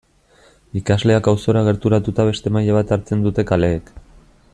[0.79, 3.93] Ikasleak auzora gerturatuta beste maila bat hartzen dute kaleek.